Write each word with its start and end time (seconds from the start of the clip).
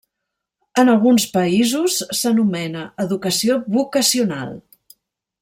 En 0.83 0.87
alguns 0.93 1.25
països 1.35 1.99
s'anomena 2.21 2.83
educació 3.05 3.59
vocacional. 3.77 4.59